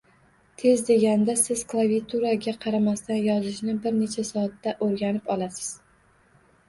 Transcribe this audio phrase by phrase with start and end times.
[0.61, 5.69] Tez deganda Siz klaviaturaga qaramasdan yozishni bir necha soatda o’rganib olasiz